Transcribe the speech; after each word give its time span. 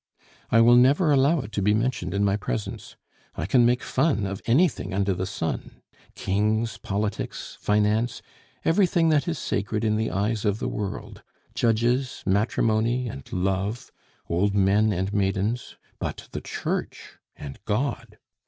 "I 0.49 0.61
will 0.61 0.77
never 0.77 1.11
allow 1.11 1.41
it 1.41 1.51
to 1.51 1.61
be 1.61 1.75
mentioned 1.75 2.15
in 2.15 2.25
my 2.25 2.35
presence. 2.35 2.95
I 3.35 3.45
can 3.45 3.67
make 3.67 3.83
fun 3.83 4.25
of 4.25 4.41
anything 4.47 4.95
under 4.95 5.13
the 5.13 5.27
sun: 5.27 5.83
Kings, 6.15 6.79
politics, 6.79 7.55
finance, 7.61 8.23
everything 8.65 9.09
that 9.09 9.27
is 9.27 9.37
sacred 9.37 9.83
in 9.83 9.97
the 9.97 10.09
eyes 10.09 10.43
of 10.43 10.57
the 10.57 10.67
world 10.67 11.21
judges, 11.53 12.23
matrimony, 12.25 13.07
and 13.09 13.31
love 13.31 13.91
old 14.27 14.55
men 14.55 14.91
and 14.91 15.13
maidens. 15.13 15.77
But 15.99 16.29
the 16.31 16.41
Church 16.41 17.19
and 17.35 17.59
God! 17.65 18.17